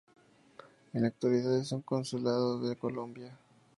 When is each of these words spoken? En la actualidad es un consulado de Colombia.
En 0.93 1.03
la 1.03 1.09
actualidad 1.09 1.55
es 1.59 1.71
un 1.73 1.83
consulado 1.83 2.59
de 2.67 2.75
Colombia. 2.75 3.37